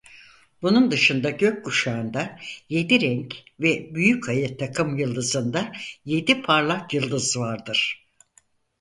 [0.61, 5.71] Bunun dışında gökkuşağında yedi renk ve Büyükayı takımyıldızında
[6.05, 8.05] yedi parlak yıldız vardır.